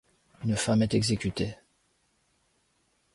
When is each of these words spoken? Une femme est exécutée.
Une 0.43 0.55
femme 0.57 0.81
est 0.81 0.95
exécutée. 0.95 1.57